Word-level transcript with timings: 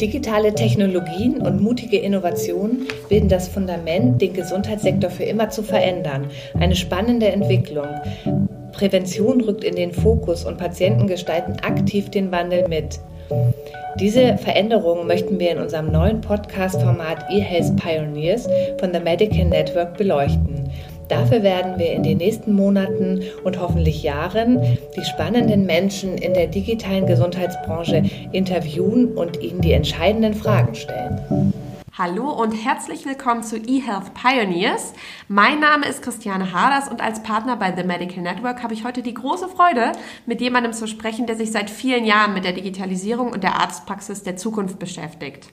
Digitale 0.00 0.54
Technologien 0.54 1.40
und 1.40 1.62
mutige 1.62 1.98
Innovationen 1.98 2.88
bilden 3.08 3.28
das 3.28 3.48
Fundament, 3.48 4.20
den 4.20 4.34
Gesundheitssektor 4.34 5.08
für 5.08 5.22
immer 5.22 5.50
zu 5.50 5.62
verändern. 5.62 6.26
Eine 6.58 6.74
spannende 6.74 7.28
Entwicklung. 7.28 7.86
Prävention 8.72 9.40
rückt 9.40 9.64
in 9.64 9.76
den 9.76 9.92
Fokus 9.92 10.44
und 10.44 10.58
Patienten 10.58 11.06
gestalten 11.06 11.56
aktiv 11.62 12.10
den 12.10 12.32
Wandel 12.32 12.68
mit. 12.68 12.98
Diese 14.00 14.36
Veränderungen 14.36 15.06
möchten 15.06 15.38
wir 15.38 15.52
in 15.52 15.58
unserem 15.58 15.92
neuen 15.92 16.20
Podcast-Format 16.20 17.30
eHealth 17.30 17.76
Pioneers 17.76 18.48
von 18.80 18.92
The 18.92 18.98
Medical 18.98 19.44
Network 19.44 19.96
beleuchten. 19.96 20.68
Dafür 21.08 21.42
werden 21.42 21.78
wir 21.78 21.92
in 21.92 22.02
den 22.02 22.18
nächsten 22.18 22.52
Monaten 22.52 23.20
und 23.42 23.60
hoffentlich 23.60 24.02
Jahren 24.02 24.60
die 24.96 25.04
spannenden 25.04 25.66
Menschen 25.66 26.16
in 26.18 26.34
der 26.34 26.46
digitalen 26.46 27.06
Gesundheitsbranche 27.06 28.02
interviewen 28.32 29.08
und 29.14 29.40
ihnen 29.42 29.60
die 29.60 29.72
entscheidenden 29.72 30.34
Fragen 30.34 30.74
stellen. 30.74 31.53
Hallo 31.96 32.28
und 32.28 32.50
herzlich 32.50 33.06
willkommen 33.06 33.44
zu 33.44 33.56
eHealth 33.56 34.14
Pioneers. 34.14 34.94
Mein 35.28 35.60
Name 35.60 35.86
ist 35.86 36.02
Christiane 36.02 36.52
Harders 36.52 36.88
und 36.88 37.00
als 37.00 37.22
Partner 37.22 37.54
bei 37.54 37.72
The 37.72 37.84
Medical 37.84 38.20
Network 38.20 38.64
habe 38.64 38.74
ich 38.74 38.82
heute 38.82 39.00
die 39.00 39.14
große 39.14 39.46
Freude, 39.46 39.92
mit 40.26 40.40
jemandem 40.40 40.72
zu 40.72 40.88
sprechen, 40.88 41.28
der 41.28 41.36
sich 41.36 41.52
seit 41.52 41.70
vielen 41.70 42.04
Jahren 42.04 42.34
mit 42.34 42.44
der 42.44 42.52
Digitalisierung 42.52 43.30
und 43.30 43.44
der 43.44 43.60
Arztpraxis 43.60 44.24
der 44.24 44.36
Zukunft 44.36 44.80
beschäftigt. 44.80 45.50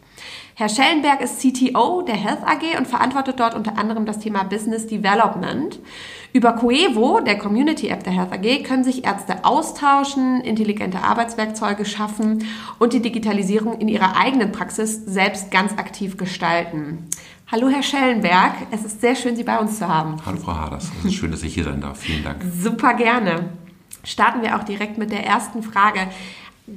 Herr 0.55 0.67
Schellenberg 0.67 1.21
ist 1.21 1.41
CTO 1.41 2.01
der 2.01 2.15
Health 2.15 2.43
AG 2.43 2.75
und 2.75 2.87
verantwortet 2.87 3.39
dort 3.39 3.53
unter 3.53 3.77
anderem 3.77 4.07
das 4.07 4.17
Thema 4.17 4.41
Business 4.41 4.87
Development. 4.87 5.77
Über 6.33 6.53
Coevo, 6.53 7.19
der 7.19 7.37
Community 7.37 7.89
App 7.89 8.03
der 8.03 8.13
Health 8.13 8.31
AG, 8.31 8.63
können 8.63 8.83
sich 8.83 9.05
Ärzte 9.05 9.43
austauschen, 9.43 10.41
intelligente 10.41 11.03
Arbeitswerkzeuge 11.03 11.85
schaffen 11.85 12.45
und 12.79 12.93
die 12.93 13.01
Digitalisierung 13.01 13.79
in 13.79 13.87
ihrer 13.87 14.15
eigenen 14.17 14.51
Praxis 14.51 15.05
selbst 15.05 15.51
ganz 15.51 15.73
aktiv 15.73 16.17
gestalten. 16.17 16.30
Hallo 17.51 17.70
Herr 17.70 17.84
Schellenberg, 17.84 18.54
es 18.71 18.85
ist 18.85 19.01
sehr 19.01 19.15
schön, 19.15 19.35
Sie 19.35 19.43
bei 19.43 19.60
uns 19.60 19.77
zu 19.77 19.87
haben. 19.87 20.15
Hallo 20.26 20.38
Frau 20.38 20.55
Haders, 20.55 20.90
es 20.99 21.05
ist 21.05 21.15
schön, 21.15 21.32
dass 21.32 21.43
ich 21.43 21.54
hier 21.54 21.65
sein 21.65 21.82
darf. 21.82 21.99
Vielen 21.99 22.23
Dank. 22.23 22.41
Super 22.60 22.93
gerne. 22.93 23.49
Starten 24.04 24.41
wir 24.41 24.55
auch 24.55 24.63
direkt 24.63 24.98
mit 24.98 25.12
der 25.12 25.26
ersten 25.26 25.62
Frage 25.62 26.07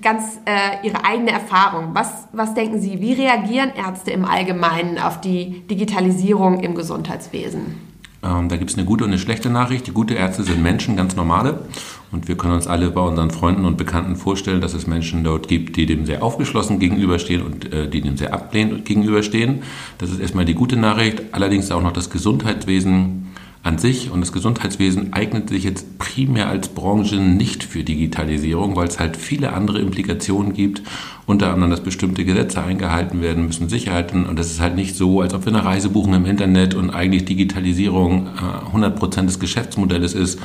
ganz 0.03 0.41
äh, 0.47 0.87
Ihre 0.87 1.05
eigene 1.05 1.31
Erfahrung. 1.31 1.91
Was, 1.95 2.27
was 2.33 2.55
denken 2.55 2.81
Sie, 2.81 3.01
wie 3.01 3.13
reagieren 3.13 3.71
Ärzte 3.77 4.11
im 4.11 4.25
Allgemeinen 4.25 4.99
auf 4.99 5.21
die 5.21 5.67
Digitalisierung 5.69 6.61
im 6.61 6.75
Gesundheitswesen? 6.75 7.84
Ähm, 8.25 8.49
da 8.49 8.57
gibt 8.57 8.71
es 8.71 8.77
eine 8.77 8.87
gute 8.87 9.05
und 9.05 9.11
eine 9.11 9.19
schlechte 9.19 9.51
Nachricht. 9.51 9.87
Die 9.87 9.93
gute 9.93 10.15
Ärzte 10.15 10.45
sind 10.45 10.63
Menschen, 10.63 10.97
ganz 10.97 11.15
normale. 11.15 11.67
Und 12.11 12.29
wir 12.29 12.37
können 12.37 12.55
uns 12.55 12.67
alle 12.67 12.91
bei 12.91 13.01
unseren 13.01 13.31
Freunden 13.31 13.65
und 13.65 13.77
Bekannten 13.77 14.17
vorstellen, 14.17 14.61
dass 14.61 14.73
es 14.73 14.87
Menschen 14.87 15.25
dort 15.25 15.49
gibt, 15.49 15.77
die 15.77 15.85
dem 15.85 16.07
sehr 16.07 16.23
aufgeschlossen 16.23 16.79
gegenüberstehen 16.79 17.43
und 17.43 17.73
äh, 17.73 17.89
die 17.89 18.01
dem 18.01 18.17
sehr 18.17 18.33
ablehnend 18.33 18.85
gegenüberstehen. 18.85 19.63
Das 19.99 20.11
ist 20.11 20.21
erstmal 20.21 20.45
die 20.45 20.55
gute 20.55 20.77
Nachricht. 20.77 21.23
Allerdings 21.33 21.71
auch 21.71 21.83
noch 21.83 21.93
das 21.93 22.11
Gesundheitswesen 22.11 23.27
an 23.65 23.79
sich 23.79 24.11
und 24.11 24.21
das 24.21 24.33
Gesundheitswesen 24.33 25.15
eignet 25.15 25.49
sich 25.49 25.65
jetzt 25.65 25.99
primär 25.99 26.49
als 26.49 26.69
Branche 26.69 27.17
nicht 27.17 27.65
für 27.65 27.83
Digitalisierung, 27.83 28.77
weil 28.77 28.87
es 28.87 29.01
halt 29.01 29.17
viele 29.17 29.55
andere 29.55 29.81
Implikationen 29.81 30.53
gibt, 30.53 30.83
unter 31.25 31.51
anderem, 31.51 31.71
dass 31.71 31.81
bestimmte 31.81 32.27
Gesetze 32.27 32.63
eingehalten 32.63 33.23
werden 33.23 33.47
müssen, 33.47 33.71
Sicherheiten. 33.71 34.27
Und 34.27 34.39
das 34.39 34.49
ist 34.49 34.61
halt 34.61 34.75
nicht 34.75 34.97
so, 34.97 35.23
als 35.23 35.33
ob 35.33 35.47
wir 35.47 35.55
eine 35.55 35.65
Reise 35.65 35.89
buchen 35.89 36.13
im 36.13 36.27
Internet 36.27 36.75
und 36.75 36.91
eigentlich 36.91 37.25
Digitalisierung 37.25 38.27
äh, 38.27 38.67
100 38.67 38.97
Prozent 38.97 39.31
des 39.31 39.41
Geschäftsmodells 39.41 40.13
ist, 40.13 40.39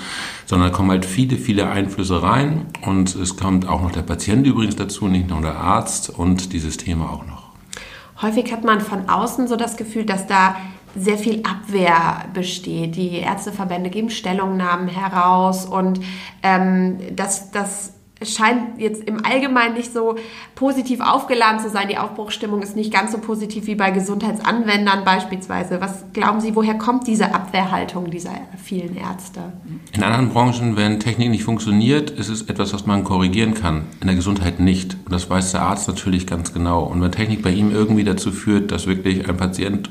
sondern 0.45 0.69
da 0.69 0.75
kommen 0.75 0.91
halt 0.91 1.05
viele, 1.05 1.35
viele 1.35 1.69
Einflüsse 1.69 2.23
rein. 2.23 2.67
Und 2.85 3.15
es 3.15 3.35
kommt 3.35 3.67
auch 3.67 3.81
noch 3.81 3.91
der 3.91 4.03
Patient 4.03 4.47
übrigens 4.47 4.77
dazu, 4.77 5.09
nicht 5.09 5.29
nur 5.29 5.41
der 5.41 5.57
Arzt 5.57 6.09
und 6.09 6.53
die 6.53 6.59
Systeme 6.59 7.03
auch 7.03 7.25
noch. 7.27 7.49
Häufig 8.21 8.51
hat 8.51 8.63
man 8.63 8.79
von 8.79 9.07
außen 9.09 9.47
so 9.47 9.57
das 9.57 9.77
Gefühl, 9.77 10.05
dass 10.05 10.27
da 10.27 10.55
sehr 10.95 11.17
viel 11.17 11.43
Abwehr 11.43 12.25
besteht. 12.33 12.95
Die 12.95 13.17
Ärzteverbände 13.17 13.89
geben 13.89 14.09
Stellungnahmen 14.09 14.87
heraus 14.87 15.65
und 15.65 15.99
ähm, 16.43 16.97
das, 17.15 17.51
das 17.51 17.93
scheint 18.21 18.79
jetzt 18.79 19.03
im 19.03 19.25
Allgemeinen 19.25 19.75
nicht 19.75 19.93
so 19.93 20.15
positiv 20.55 20.99
aufgeladen 20.99 21.59
zu 21.59 21.69
sein. 21.69 21.87
Die 21.87 21.97
Aufbruchsstimmung 21.97 22.61
ist 22.61 22.75
nicht 22.75 22.91
ganz 22.91 23.11
so 23.11 23.19
positiv 23.19 23.67
wie 23.67 23.75
bei 23.75 23.91
Gesundheitsanwendern 23.91 25.05
beispielsweise. 25.05 25.79
Was 25.79 26.05
glauben 26.13 26.41
Sie, 26.41 26.55
woher 26.55 26.77
kommt 26.77 27.07
diese 27.07 27.33
Abwehrhaltung 27.33 28.11
dieser 28.11 28.31
vielen 28.61 28.97
Ärzte? 28.97 29.53
In 29.93 30.03
anderen 30.03 30.29
Branchen, 30.29 30.75
wenn 30.75 30.99
Technik 30.99 31.29
nicht 31.29 31.43
funktioniert, 31.43 32.11
ist 32.11 32.29
es 32.29 32.43
etwas, 32.43 32.73
was 32.73 32.85
man 32.85 33.03
korrigieren 33.03 33.53
kann. 33.53 33.85
In 34.01 34.07
der 34.07 34.15
Gesundheit 34.15 34.59
nicht. 34.59 34.97
Und 35.05 35.13
das 35.13 35.29
weiß 35.29 35.51
der 35.51 35.61
Arzt 35.61 35.87
natürlich 35.87 36.27
ganz 36.27 36.53
genau. 36.53 36.83
Und 36.83 37.01
wenn 37.01 37.11
Technik 37.11 37.41
bei 37.41 37.51
ihm 37.51 37.71
irgendwie 37.71 38.03
dazu 38.03 38.31
führt, 38.31 38.71
dass 38.71 38.87
wirklich 38.87 39.29
ein 39.29 39.37
Patient 39.37 39.89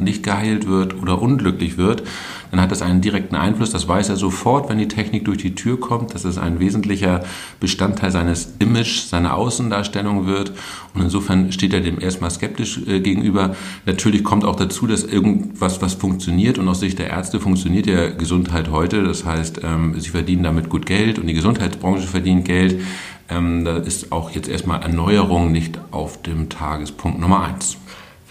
nicht 0.00 0.22
geheilt 0.22 0.66
wird 0.66 1.00
oder 1.00 1.20
unglücklich 1.20 1.76
wird, 1.76 2.02
dann 2.50 2.60
hat 2.60 2.72
das 2.72 2.82
einen 2.82 3.00
direkten 3.00 3.36
Einfluss. 3.36 3.70
Das 3.70 3.86
weiß 3.86 4.08
er 4.08 4.16
sofort, 4.16 4.68
wenn 4.68 4.78
die 4.78 4.88
Technik 4.88 5.24
durch 5.24 5.38
die 5.38 5.54
Tür 5.54 5.78
kommt, 5.78 6.14
dass 6.14 6.24
es 6.24 6.38
ein 6.38 6.58
wesentlicher 6.58 7.22
Bestandteil 7.60 8.10
seines 8.10 8.54
Image, 8.58 9.02
seiner 9.02 9.36
Außendarstellung 9.36 10.26
wird. 10.26 10.52
Und 10.94 11.02
insofern 11.02 11.52
steht 11.52 11.72
er 11.72 11.80
dem 11.80 12.00
erstmal 12.00 12.30
skeptisch 12.30 12.80
äh, 12.86 13.00
gegenüber. 13.00 13.54
Natürlich 13.86 14.24
kommt 14.24 14.44
auch 14.44 14.56
dazu, 14.56 14.86
dass 14.86 15.04
irgendwas, 15.04 15.80
was 15.80 15.94
funktioniert 15.94 16.58
und 16.58 16.68
aus 16.68 16.80
Sicht 16.80 16.98
der 16.98 17.10
Ärzte 17.10 17.40
funktioniert 17.40 17.86
ja 17.86 18.10
Gesundheit 18.10 18.70
heute. 18.70 19.04
Das 19.04 19.24
heißt, 19.24 19.60
ähm, 19.62 19.94
sie 19.98 20.10
verdienen 20.10 20.42
damit 20.42 20.68
gut 20.68 20.86
Geld 20.86 21.18
und 21.18 21.26
die 21.26 21.34
Gesundheitsbranche 21.34 22.06
verdient 22.06 22.44
Geld. 22.44 22.80
Ähm, 23.28 23.64
da 23.64 23.76
ist 23.76 24.10
auch 24.10 24.30
jetzt 24.30 24.48
erstmal 24.48 24.82
Erneuerung 24.82 25.52
nicht 25.52 25.78
auf 25.92 26.20
dem 26.22 26.48
Tagespunkt 26.48 27.20
Nummer 27.20 27.44
eins. 27.44 27.76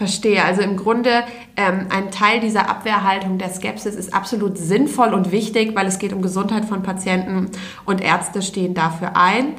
Verstehe. 0.00 0.42
Also 0.42 0.62
im 0.62 0.78
Grunde 0.78 1.24
ähm, 1.58 1.88
ein 1.90 2.10
Teil 2.10 2.40
dieser 2.40 2.70
Abwehrhaltung 2.70 3.36
der 3.36 3.50
Skepsis 3.50 3.94
ist 3.94 4.14
absolut 4.14 4.56
sinnvoll 4.56 5.12
und 5.12 5.30
wichtig, 5.30 5.76
weil 5.76 5.86
es 5.86 5.98
geht 5.98 6.14
um 6.14 6.22
Gesundheit 6.22 6.64
von 6.64 6.82
Patienten 6.82 7.50
und 7.84 8.00
Ärzte 8.00 8.40
stehen 8.40 8.72
dafür 8.72 9.14
ein. 9.14 9.56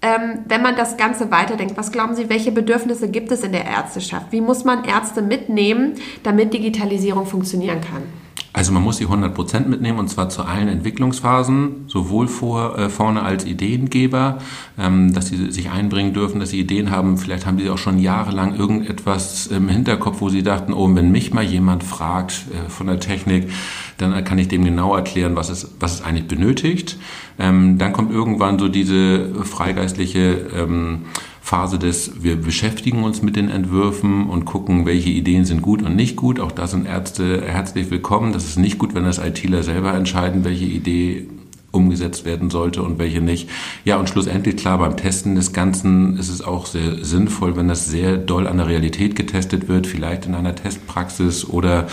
Ähm, 0.00 0.38
wenn 0.48 0.62
man 0.62 0.74
das 0.74 0.96
Ganze 0.96 1.30
weiterdenkt, 1.30 1.76
was 1.76 1.92
glauben 1.92 2.14
Sie, 2.14 2.30
welche 2.30 2.50
Bedürfnisse 2.50 3.10
gibt 3.10 3.30
es 3.30 3.42
in 3.42 3.52
der 3.52 3.66
Ärzteschaft? 3.66 4.28
Wie 4.30 4.40
muss 4.40 4.64
man 4.64 4.84
Ärzte 4.84 5.20
mitnehmen, 5.20 5.96
damit 6.22 6.54
Digitalisierung 6.54 7.26
funktionieren 7.26 7.82
kann? 7.82 8.23
Also 8.54 8.70
man 8.70 8.84
muss 8.84 8.98
die 8.98 9.08
100% 9.08 9.66
mitnehmen 9.66 9.98
und 9.98 10.08
zwar 10.08 10.28
zu 10.28 10.44
allen 10.44 10.68
Entwicklungsphasen, 10.68 11.86
sowohl 11.88 12.28
vor, 12.28 12.78
äh, 12.78 12.88
vorne 12.88 13.24
als 13.24 13.44
Ideengeber, 13.44 14.38
ähm, 14.78 15.12
dass 15.12 15.26
sie 15.26 15.50
sich 15.50 15.70
einbringen 15.70 16.14
dürfen, 16.14 16.38
dass 16.38 16.50
sie 16.50 16.60
Ideen 16.60 16.92
haben. 16.92 17.18
Vielleicht 17.18 17.46
haben 17.46 17.58
sie 17.58 17.68
auch 17.68 17.78
schon 17.78 17.98
jahrelang 17.98 18.54
irgendetwas 18.54 19.48
im 19.48 19.68
Hinterkopf, 19.68 20.20
wo 20.20 20.28
sie 20.28 20.44
dachten, 20.44 20.72
oh, 20.72 20.88
wenn 20.94 21.10
mich 21.10 21.34
mal 21.34 21.42
jemand 21.42 21.82
fragt 21.82 22.44
äh, 22.52 22.70
von 22.70 22.86
der 22.86 23.00
Technik, 23.00 23.50
dann 23.98 24.24
kann 24.24 24.38
ich 24.38 24.46
dem 24.46 24.64
genau 24.64 24.94
erklären, 24.94 25.34
was 25.34 25.50
es, 25.50 25.74
was 25.80 25.94
es 25.94 26.02
eigentlich 26.02 26.28
benötigt. 26.28 26.96
Ähm, 27.40 27.78
dann 27.78 27.92
kommt 27.92 28.12
irgendwann 28.12 28.60
so 28.60 28.68
diese 28.68 29.34
freigeistliche 29.44 30.46
ähm, 30.56 31.06
Phase 31.54 31.78
des, 31.78 32.24
wir 32.24 32.34
beschäftigen 32.34 33.04
uns 33.04 33.22
mit 33.22 33.36
den 33.36 33.48
Entwürfen 33.48 34.28
und 34.28 34.44
gucken, 34.44 34.86
welche 34.86 35.10
Ideen 35.10 35.44
sind 35.44 35.62
gut 35.62 35.82
und 35.82 35.94
nicht 35.94 36.16
gut. 36.16 36.40
Auch 36.40 36.50
da 36.50 36.66
sind 36.66 36.84
Ärzte 36.84 37.42
herzlich 37.46 37.92
willkommen. 37.92 38.32
Das 38.32 38.44
ist 38.44 38.56
nicht 38.56 38.76
gut, 38.76 38.96
wenn 38.96 39.04
das 39.04 39.18
ITler 39.18 39.62
selber 39.62 39.94
entscheiden, 39.94 40.42
welche 40.42 40.64
Idee 40.64 41.28
umgesetzt 41.70 42.24
werden 42.24 42.50
sollte 42.50 42.82
und 42.82 42.98
welche 42.98 43.20
nicht. 43.20 43.48
Ja, 43.84 43.98
und 43.98 44.08
schlussendlich 44.08 44.56
klar, 44.56 44.78
beim 44.78 44.96
Testen 44.96 45.36
des 45.36 45.52
Ganzen 45.52 46.18
ist 46.18 46.28
es 46.28 46.42
auch 46.42 46.66
sehr 46.66 47.04
sinnvoll, 47.04 47.54
wenn 47.54 47.68
das 47.68 47.86
sehr 47.86 48.16
doll 48.16 48.48
an 48.48 48.56
der 48.56 48.66
Realität 48.66 49.14
getestet 49.14 49.68
wird, 49.68 49.86
vielleicht 49.86 50.26
in 50.26 50.34
einer 50.34 50.56
Testpraxis 50.56 51.48
oder 51.48 51.86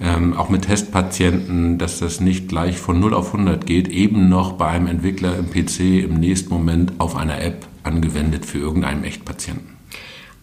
ähm, 0.00 0.34
auch 0.34 0.48
mit 0.48 0.62
Testpatienten, 0.62 1.78
dass 1.78 2.00
das 2.00 2.20
nicht 2.20 2.48
gleich 2.48 2.78
von 2.78 2.98
0 2.98 3.14
auf 3.14 3.32
100 3.32 3.66
geht, 3.66 3.88
eben 3.88 4.28
noch 4.28 4.52
bei 4.52 4.68
einem 4.68 4.86
Entwickler 4.86 5.36
im 5.38 5.50
PC 5.50 6.04
im 6.04 6.14
nächsten 6.14 6.52
Moment 6.52 6.92
auf 6.98 7.16
einer 7.16 7.40
App 7.40 7.66
angewendet 7.82 8.44
für 8.44 8.58
irgendeinen 8.58 9.04
Echtpatienten. 9.04 9.74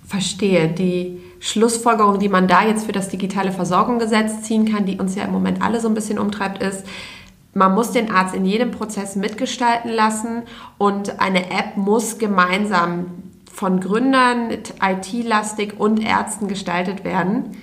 Verstehe. 0.05 0.69
Die 0.69 1.19
Schlussfolgerung, 1.39 2.19
die 2.19 2.29
man 2.29 2.47
da 2.47 2.65
jetzt 2.65 2.85
für 2.85 2.91
das 2.91 3.09
digitale 3.09 3.51
Versorgungsgesetz 3.51 4.43
ziehen 4.43 4.71
kann, 4.71 4.85
die 4.85 4.97
uns 4.97 5.15
ja 5.15 5.23
im 5.23 5.31
Moment 5.31 5.61
alle 5.61 5.79
so 5.79 5.87
ein 5.87 5.93
bisschen 5.93 6.19
umtreibt, 6.19 6.61
ist, 6.61 6.85
man 7.53 7.73
muss 7.73 7.91
den 7.91 8.11
Arzt 8.11 8.33
in 8.33 8.45
jedem 8.45 8.71
Prozess 8.71 9.15
mitgestalten 9.15 9.91
lassen 9.91 10.43
und 10.77 11.19
eine 11.19 11.51
App 11.51 11.75
muss 11.75 12.17
gemeinsam 12.17 13.07
von 13.51 13.81
Gründern, 13.81 14.49
IT-lastig 14.51 15.77
und 15.77 16.01
Ärzten 16.01 16.47
gestaltet 16.47 17.03
werden. 17.03 17.57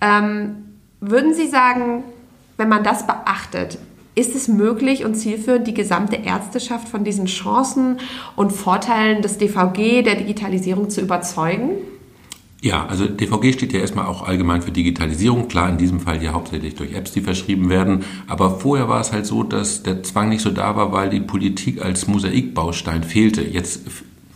Ähm, 0.00 0.71
würden 1.02 1.34
Sie 1.34 1.48
sagen, 1.48 2.04
wenn 2.56 2.68
man 2.68 2.84
das 2.84 3.06
beachtet, 3.06 3.78
ist 4.14 4.34
es 4.34 4.46
möglich 4.46 5.04
und 5.04 5.14
zielführend, 5.14 5.66
die 5.66 5.74
gesamte 5.74 6.16
Ärzteschaft 6.16 6.88
von 6.88 7.02
diesen 7.02 7.26
Chancen 7.26 7.98
und 8.36 8.52
Vorteilen 8.52 9.20
des 9.20 9.38
DVG, 9.38 10.02
der 10.02 10.14
Digitalisierung 10.14 10.90
zu 10.90 11.00
überzeugen? 11.00 11.72
Ja, 12.60 12.86
also 12.86 13.06
DVG 13.06 13.54
steht 13.54 13.72
ja 13.72 13.80
erstmal 13.80 14.06
auch 14.06 14.22
allgemein 14.22 14.62
für 14.62 14.70
Digitalisierung. 14.70 15.48
Klar, 15.48 15.68
in 15.70 15.78
diesem 15.78 15.98
Fall 15.98 16.22
ja 16.22 16.32
hauptsächlich 16.32 16.76
durch 16.76 16.92
Apps, 16.92 17.10
die 17.10 17.20
verschrieben 17.20 17.68
werden. 17.68 18.04
Aber 18.28 18.60
vorher 18.60 18.88
war 18.88 19.00
es 19.00 19.12
halt 19.12 19.26
so, 19.26 19.42
dass 19.42 19.82
der 19.82 20.04
Zwang 20.04 20.28
nicht 20.28 20.42
so 20.42 20.50
da 20.50 20.76
war, 20.76 20.92
weil 20.92 21.10
die 21.10 21.18
Politik 21.18 21.84
als 21.84 22.06
Mosaikbaustein 22.06 23.02
fehlte. 23.02 23.42
Jetzt 23.42 23.80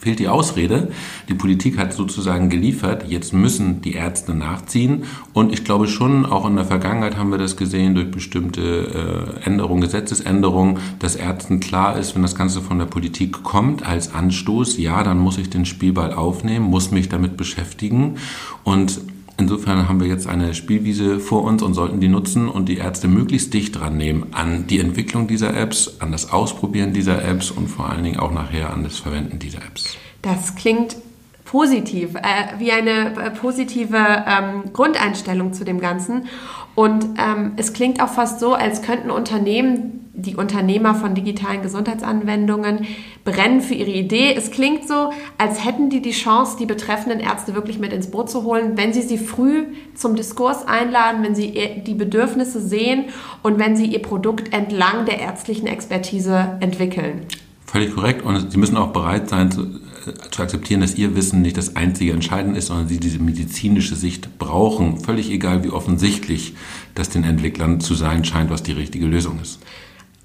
fehlt 0.07 0.21
die 0.21 0.29
Ausrede. 0.29 0.93
Die 1.29 1.35
Politik 1.35 1.79
hat 1.79 1.93
sozusagen 1.93 2.49
geliefert, 2.49 3.07
jetzt 3.09 3.33
müssen 3.33 3.83
die 3.83 3.95
Ärzte 3.95 4.35
nachziehen. 4.35 5.03
Und 5.33 5.53
ich 5.53 5.65
glaube 5.65 5.89
schon, 5.89 6.25
auch 6.25 6.47
in 6.47 6.55
der 6.55 6.65
Vergangenheit 6.65 7.17
haben 7.17 7.33
wir 7.33 7.39
das 7.39 7.57
gesehen 7.57 7.97
durch 7.97 8.13
bestimmte 8.13 9.35
äh, 9.43 9.45
Änderungen, 9.45 9.81
Gesetzesänderungen, 9.81 10.79
dass 11.01 11.17
Ärzten 11.17 11.59
klar 11.59 11.99
ist, 11.99 12.15
wenn 12.15 12.23
das 12.23 12.37
Ganze 12.37 12.61
von 12.61 12.79
der 12.79 12.87
Politik 12.87 13.43
kommt 13.43 13.85
als 13.85 14.15
Anstoß, 14.15 14.79
ja, 14.79 15.03
dann 15.03 15.19
muss 15.19 15.39
ich 15.39 15.51
den 15.51 15.65
Spielball 15.65 16.13
aufnehmen, 16.13 16.67
muss 16.67 16.93
mich 16.93 17.09
damit 17.09 17.37
beschäftigen. 17.37 18.15
Und 18.63 19.01
Insofern 19.39 19.87
haben 19.89 20.01
wir 20.01 20.07
jetzt 20.07 20.27
eine 20.27 20.55
Spielwiese 20.55 21.21
vor 21.21 21.45
uns 21.45 21.63
und 21.63 21.75
sollten 21.75 22.01
die 22.01 22.09
nutzen 22.09 22.49
und 22.49 22.69
die 22.69 22.79
Ärzte 22.79 23.07
möglichst 23.07 23.53
dicht 23.53 23.79
dran 23.79 23.97
nehmen 23.97 24.29
an 24.33 24.67
die 24.67 24.81
Entwicklung 24.81 25.27
dieser 25.27 25.55
Apps, 25.55 25.97
an 26.01 26.11
das 26.11 26.33
Ausprobieren 26.33 26.95
dieser 26.95 27.23
Apps 27.23 27.51
und 27.51 27.69
vor 27.69 27.91
allen 27.91 28.03
Dingen 28.03 28.19
auch 28.19 28.33
nachher 28.33 28.73
an 28.73 28.83
das 28.83 28.99
Verwenden 28.99 29.39
dieser 29.39 29.59
Apps. 29.59 29.97
Das 30.23 30.55
klingt 30.55 30.97
positiv, 31.45 32.15
äh, 32.15 32.59
wie 32.59 32.73
eine 32.73 33.15
äh, 33.15 33.31
positive 33.31 33.97
ähm, 33.97 34.73
Grundeinstellung 34.73 35.53
zu 35.53 35.65
dem 35.65 35.81
Ganzen. 35.81 36.27
Und 36.75 37.05
ähm, 37.19 37.53
es 37.57 37.73
klingt 37.73 38.03
auch 38.03 38.11
fast 38.11 38.41
so, 38.41 38.55
als 38.55 38.83
könnten 38.83 39.11
Unternehmen 39.11 39.96
die 40.17 40.35
Unternehmer 40.35 40.95
von 40.95 41.15
digitalen 41.15 41.63
Gesundheitsanwendungen 41.63 42.87
brennen 43.25 43.61
für 43.61 43.75
ihre 43.75 43.91
Idee. 43.91 44.35
Es 44.35 44.51
klingt 44.51 44.89
so, 44.89 45.13
als 45.39 45.65
hätten 45.65 45.91
die 45.91 46.01
die 46.01 46.13
Chance, 46.13 46.57
die 46.59 46.67
betreffenden 46.67 47.21
Ärzte 47.21 47.55
wirklich 47.55 47.79
mit 47.79 47.93
ins 47.93 48.11
Boot 48.11 48.31
zu 48.31 48.43
holen, 48.43 48.77
wenn 48.77 48.93
sie 48.93 49.03
sie 49.03 49.19
früh 49.19 49.65
zum 49.95 50.17
Diskurs 50.17 50.67
einladen, 50.67 51.23
wenn 51.23 51.35
sie 51.35 51.83
die 51.87 51.95
Bedürfnisse 51.95 52.61
sehen 52.61 53.05
und 53.43 53.59
wenn 53.59 53.77
sie 53.77 53.87
ihr 53.87 54.03
Produkt 54.03 54.53
entlang 54.53 55.05
der 55.05 55.21
ärztlichen 55.21 55.67
Expertise 55.67 56.57
entwickeln. 56.61 57.27
Völlig 57.67 57.95
korrekt. 57.95 58.23
Und 58.23 58.51
Sie 58.51 58.59
müssen 58.59 58.77
auch 58.77 58.93
bereit 58.93 59.29
sein 59.29 59.51
zu, 59.51 59.63
äh, 59.63 60.31
zu 60.31 60.43
akzeptieren, 60.43 60.81
dass 60.81 60.95
Ihr 60.95 61.17
Wissen 61.17 61.43
nicht 61.43 61.57
das 61.57 61.75
einzige 61.77 62.13
Entscheidende 62.13 62.59
ist, 62.59 62.69
sondern 62.69 62.89
Sie 62.89 63.01
diese 63.01 63.19
medizinische 63.19 63.97
Sicht 63.97 64.39
brauchen. 64.39 65.01
Völlig 65.01 65.31
egal, 65.31 65.65
wie 65.65 65.71
offensichtlich 65.71 66.55
das 66.95 67.11
den 67.11 67.25
Entwicklern 67.25 67.81
zu 67.81 67.95
sein 67.95 68.25
scheint, 68.25 68.51
was 68.51 68.63
die 68.63 68.73
richtige 68.73 69.07
Lösung 69.07 69.41
ist. 69.43 69.59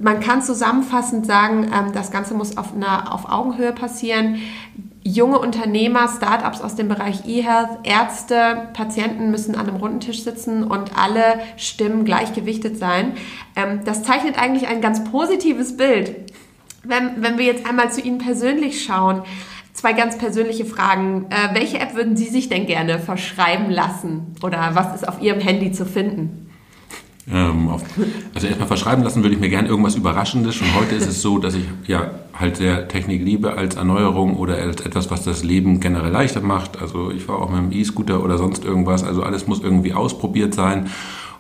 Man 0.01 0.19
kann 0.19 0.41
zusammenfassend 0.41 1.25
sagen, 1.25 1.65
ähm, 1.65 1.91
das 1.93 2.11
Ganze 2.11 2.33
muss 2.33 2.57
auf, 2.57 2.73
einer, 2.73 3.13
auf 3.13 3.29
Augenhöhe 3.29 3.71
passieren. 3.71 4.41
Junge 5.03 5.39
Unternehmer, 5.39 6.07
Startups 6.07 6.61
aus 6.61 6.75
dem 6.75 6.87
Bereich 6.87 7.27
E-Health, 7.27 7.79
Ärzte, 7.83 8.69
Patienten 8.73 9.31
müssen 9.31 9.55
an 9.55 9.67
einem 9.67 9.77
runden 9.77 9.99
Tisch 9.99 10.23
sitzen 10.23 10.63
und 10.63 10.97
alle 10.97 11.39
Stimmen 11.57 12.05
gleichgewichtet 12.05 12.77
sein. 12.77 13.13
Ähm, 13.55 13.81
das 13.85 14.03
zeichnet 14.03 14.37
eigentlich 14.37 14.67
ein 14.67 14.81
ganz 14.81 15.03
positives 15.03 15.77
Bild. 15.77 16.31
Wenn, 16.83 17.21
wenn 17.21 17.37
wir 17.37 17.45
jetzt 17.45 17.67
einmal 17.67 17.91
zu 17.91 18.01
Ihnen 18.01 18.17
persönlich 18.17 18.83
schauen, 18.83 19.21
zwei 19.73 19.93
ganz 19.93 20.17
persönliche 20.17 20.65
Fragen. 20.65 21.27
Äh, 21.29 21.53
welche 21.53 21.79
App 21.79 21.95
würden 21.95 22.15
Sie 22.15 22.27
sich 22.27 22.49
denn 22.49 22.65
gerne 22.65 22.99
verschreiben 22.99 23.69
lassen? 23.69 24.35
Oder 24.43 24.71
was 24.73 24.95
ist 24.95 25.07
auf 25.07 25.21
Ihrem 25.21 25.39
Handy 25.39 25.71
zu 25.71 25.85
finden? 25.85 26.50
Ähm, 27.29 27.69
auf, 27.69 27.83
also 28.33 28.47
erstmal 28.47 28.67
verschreiben 28.67 29.03
lassen 29.03 29.21
würde 29.23 29.35
ich 29.35 29.41
mir 29.41 29.49
gerne 29.49 29.67
irgendwas 29.67 29.95
Überraschendes. 29.95 30.55
Schon 30.55 30.73
heute 30.75 30.95
ist 30.95 31.07
es 31.07 31.21
so, 31.21 31.37
dass 31.37 31.53
ich 31.53 31.65
ja 31.85 32.11
halt 32.33 32.57
sehr 32.57 32.87
Technik 32.87 33.23
liebe 33.23 33.53
als 33.53 33.75
Erneuerung 33.75 34.35
oder 34.35 34.55
als 34.55 34.81
etwas, 34.81 35.11
was 35.11 35.23
das 35.23 35.43
Leben 35.43 35.79
generell 35.79 36.11
leichter 36.11 36.41
macht. 36.41 36.81
Also 36.81 37.11
ich 37.11 37.23
fahre 37.23 37.39
auch 37.39 37.49
mit 37.49 37.59
einem 37.59 37.71
E-Scooter 37.71 38.23
oder 38.23 38.37
sonst 38.37 38.65
irgendwas. 38.65 39.03
Also 39.03 39.23
alles 39.23 39.47
muss 39.47 39.61
irgendwie 39.61 39.93
ausprobiert 39.93 40.55
sein. 40.55 40.89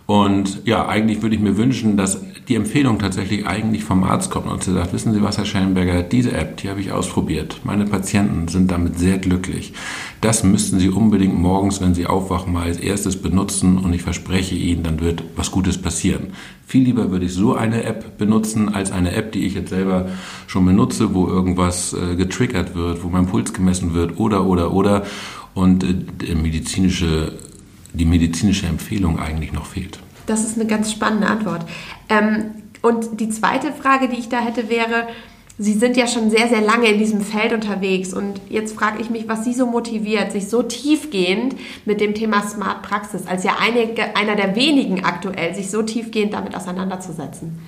Und 0.05 0.65
ja, 0.65 0.87
eigentlich 0.87 1.21
würde 1.21 1.35
ich 1.35 1.41
mir 1.41 1.55
wünschen, 1.57 1.95
dass 1.95 2.21
die 2.47 2.55
Empfehlung 2.55 2.99
tatsächlich 2.99 3.47
eigentlich 3.47 3.83
vom 3.83 4.03
Arzt 4.03 4.29
kommt 4.29 4.47
und 4.47 4.63
sie 4.63 4.73
sagt, 4.73 4.91
wissen 4.91 5.13
Sie 5.13 5.21
was, 5.21 5.37
Herr 5.37 5.45
Schellenberger, 5.45 6.03
diese 6.03 6.33
App, 6.33 6.57
die 6.57 6.69
habe 6.69 6.81
ich 6.81 6.91
ausprobiert. 6.91 7.61
Meine 7.63 7.85
Patienten 7.85 8.47
sind 8.49 8.71
damit 8.71 8.99
sehr 8.99 9.19
glücklich. 9.19 9.73
Das 10.19 10.43
müssten 10.43 10.79
Sie 10.79 10.89
unbedingt 10.89 11.39
morgens, 11.39 11.79
wenn 11.81 11.93
Sie 11.93 12.07
aufwachen, 12.07 12.51
mal 12.51 12.65
als 12.65 12.77
erstes 12.77 13.21
benutzen 13.21 13.77
und 13.77 13.93
ich 13.93 14.01
verspreche 14.01 14.55
Ihnen, 14.55 14.83
dann 14.83 14.99
wird 14.99 15.23
was 15.35 15.51
Gutes 15.51 15.77
passieren. 15.77 16.33
Viel 16.65 16.83
lieber 16.83 17.11
würde 17.11 17.25
ich 17.25 17.33
so 17.33 17.55
eine 17.55 17.83
App 17.83 18.17
benutzen, 18.17 18.69
als 18.69 18.91
eine 18.91 19.13
App, 19.13 19.31
die 19.31 19.45
ich 19.45 19.53
jetzt 19.53 19.69
selber 19.69 20.09
schon 20.47 20.65
benutze, 20.65 21.13
wo 21.13 21.27
irgendwas 21.27 21.93
äh, 21.93 22.15
getriggert 22.15 22.75
wird, 22.75 23.03
wo 23.03 23.09
mein 23.09 23.27
Puls 23.27 23.53
gemessen 23.53 23.93
wird 23.93 24.19
oder, 24.19 24.45
oder, 24.45 24.73
oder 24.73 25.03
und 25.53 25.83
äh, 25.83 26.35
medizinische 26.35 27.33
die 27.93 28.05
medizinische 28.05 28.67
Empfehlung 28.67 29.19
eigentlich 29.19 29.53
noch 29.53 29.65
fehlt? 29.65 29.99
Das 30.25 30.43
ist 30.43 30.55
eine 30.55 30.67
ganz 30.67 30.91
spannende 30.91 31.27
Antwort. 31.27 31.65
Ähm, 32.09 32.51
und 32.81 33.19
die 33.19 33.29
zweite 33.29 33.73
Frage, 33.73 34.07
die 34.09 34.17
ich 34.17 34.29
da 34.29 34.39
hätte, 34.39 34.69
wäre, 34.69 35.07
Sie 35.57 35.73
sind 35.73 35.95
ja 35.95 36.07
schon 36.07 36.31
sehr, 36.31 36.47
sehr 36.47 36.61
lange 36.61 36.87
in 36.87 36.97
diesem 36.97 37.21
Feld 37.21 37.53
unterwegs 37.53 38.15
und 38.15 38.41
jetzt 38.49 38.73
frage 38.75 38.99
ich 38.99 39.11
mich, 39.11 39.27
was 39.27 39.43
Sie 39.43 39.53
so 39.53 39.67
motiviert, 39.67 40.31
sich 40.31 40.47
so 40.47 40.63
tiefgehend 40.63 41.55
mit 41.85 42.01
dem 42.01 42.15
Thema 42.15 42.41
Smart 42.41 42.81
Praxis, 42.81 43.27
als 43.27 43.43
ja 43.43 43.57
einige, 43.61 44.15
einer 44.15 44.35
der 44.35 44.55
wenigen 44.55 45.03
aktuell, 45.03 45.53
sich 45.53 45.69
so 45.69 45.83
tiefgehend 45.83 46.33
damit 46.33 46.55
auseinanderzusetzen. 46.55 47.59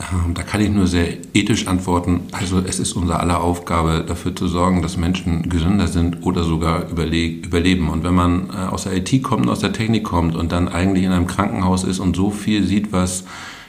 Ähm, 0.00 0.34
da 0.34 0.42
kann 0.42 0.60
ich 0.60 0.70
nur 0.70 0.86
sehr 0.86 1.18
ethisch 1.34 1.68
antworten. 1.68 2.22
Also 2.32 2.58
es 2.58 2.80
ist 2.80 2.94
unser 2.94 3.20
aller 3.20 3.40
Aufgabe, 3.40 4.04
dafür 4.06 4.34
zu 4.34 4.48
sorgen, 4.48 4.82
dass 4.82 4.96
Menschen 4.96 5.48
gesünder 5.48 5.86
sind 5.86 6.24
oder 6.24 6.42
sogar 6.42 6.88
überleben. 6.88 7.88
Und 7.88 8.02
wenn 8.02 8.14
man 8.14 8.50
äh, 8.50 8.66
aus 8.66 8.84
der 8.84 8.96
IT 8.96 9.22
kommt, 9.22 9.48
aus 9.48 9.60
der 9.60 9.72
Technik 9.72 10.04
kommt 10.04 10.34
und 10.34 10.50
dann 10.52 10.68
eigentlich 10.68 11.04
in 11.04 11.12
einem 11.12 11.26
Krankenhaus 11.26 11.84
ist 11.84 12.00
und 12.00 12.16
so 12.16 12.30
viel 12.30 12.64
sieht, 12.64 12.92
was 12.92 13.24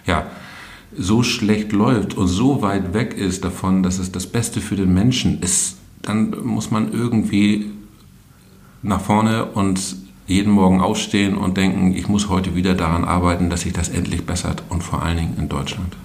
ja 0.05 0.25
so 0.97 1.23
schlecht 1.23 1.73
läuft 1.73 2.15
und 2.15 2.27
so 2.27 2.61
weit 2.61 2.93
weg 2.93 3.15
ist 3.17 3.43
davon, 3.43 3.83
dass 3.83 3.99
es 3.99 4.11
das 4.11 4.27
Beste 4.27 4.61
für 4.61 4.75
den 4.75 4.93
Menschen 4.93 5.41
ist, 5.41 5.77
dann 6.01 6.35
muss 6.43 6.71
man 6.71 6.93
irgendwie 6.93 7.71
nach 8.81 9.01
vorne 9.01 9.45
und 9.45 9.79
jeden 10.27 10.51
Morgen 10.51 10.81
aufstehen 10.81 11.35
und 11.35 11.57
denken, 11.57 11.93
ich 11.95 12.07
muss 12.07 12.29
heute 12.29 12.55
wieder 12.55 12.73
daran 12.73 13.03
arbeiten, 13.03 13.49
dass 13.49 13.61
sich 13.61 13.73
das 13.73 13.89
endlich 13.89 14.25
bessert 14.25 14.63
und 14.69 14.83
vor 14.83 15.03
allen 15.03 15.17
Dingen 15.17 15.35
in 15.37 15.49
Deutschland. 15.49 15.95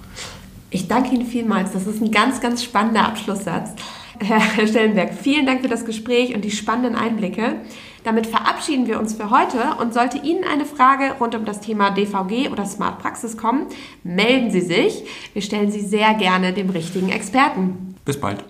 Ich 0.70 0.86
danke 0.86 1.14
Ihnen 1.14 1.26
vielmals. 1.26 1.72
Das 1.72 1.86
ist 1.86 2.00
ein 2.00 2.12
ganz, 2.12 2.40
ganz 2.40 2.62
spannender 2.62 3.06
Abschlusssatz. 3.06 3.74
Herr 4.22 4.66
Stellenberg, 4.66 5.14
vielen 5.14 5.46
Dank 5.46 5.62
für 5.62 5.68
das 5.68 5.84
Gespräch 5.84 6.34
und 6.34 6.44
die 6.44 6.50
spannenden 6.50 6.94
Einblicke. 6.94 7.56
Damit 8.04 8.26
verabschieden 8.26 8.86
wir 8.86 8.98
uns 8.98 9.14
für 9.14 9.30
heute 9.30 9.76
und 9.80 9.92
sollte 9.92 10.18
Ihnen 10.18 10.44
eine 10.44 10.64
Frage 10.64 11.14
rund 11.18 11.34
um 11.34 11.44
das 11.44 11.60
Thema 11.60 11.90
DVG 11.90 12.50
oder 12.50 12.64
Smart 12.64 12.98
Praxis 12.98 13.36
kommen, 13.36 13.66
melden 14.04 14.50
Sie 14.50 14.60
sich. 14.60 15.04
Wir 15.32 15.42
stellen 15.42 15.70
Sie 15.70 15.80
sehr 15.80 16.14
gerne 16.14 16.52
dem 16.52 16.70
richtigen 16.70 17.10
Experten. 17.10 17.94
Bis 18.04 18.18
bald. 18.18 18.44